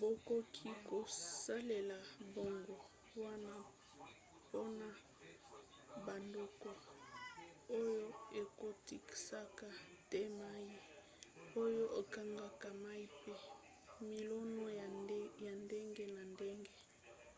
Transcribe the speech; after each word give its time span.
bakoki 0.00 0.68
kosalela 0.88 1.98
mbongo 2.26 2.76
wana 3.22 3.54
mpona 4.40 4.88
bandako 6.04 6.70
oyo 7.80 8.06
ekotisaka 8.40 9.68
te 10.10 10.20
mai 10.38 10.68
oyo 11.64 11.84
ekangaka 12.00 12.68
mai 12.84 13.04
mpe 13.16 13.34
milona 14.08 14.64
ya 15.48 15.52
ndenge 15.64 16.04
na 16.14 16.22
ndenge 16.32 16.76